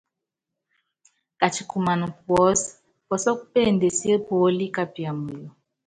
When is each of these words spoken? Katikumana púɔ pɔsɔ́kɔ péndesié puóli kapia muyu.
Katikumana 1.39 2.05
púɔ 2.25 2.47
pɔsɔ́kɔ 3.07 3.43
péndesié 3.51 4.15
puóli 4.25 4.65
kapia 4.75 5.11
muyu. 5.21 5.49